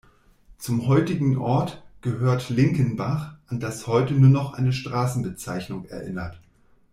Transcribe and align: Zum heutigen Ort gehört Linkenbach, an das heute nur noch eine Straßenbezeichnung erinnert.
Zum 0.57 0.87
heutigen 0.87 1.37
Ort 1.37 1.83
gehört 2.01 2.49
Linkenbach, 2.49 3.35
an 3.45 3.59
das 3.59 3.85
heute 3.85 4.15
nur 4.15 4.31
noch 4.31 4.53
eine 4.55 4.73
Straßenbezeichnung 4.73 5.85
erinnert. 5.85 6.41